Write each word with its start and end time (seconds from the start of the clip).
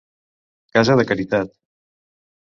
Casa 0.77 0.95
de 1.01 1.05
caritat. 1.11 1.55